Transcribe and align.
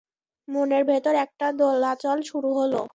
মনের 0.47 0.83
ভেতর 0.85 1.13
একটা 1.25 1.47
দোলাচল 1.59 2.17
শুরু 2.29 2.49
হলো। 2.59 2.81